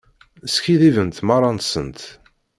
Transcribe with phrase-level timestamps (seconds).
[0.53, 1.99] Skiddibent merra-nsent.